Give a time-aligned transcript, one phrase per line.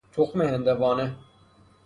[0.13, 1.15] تخم هندوانه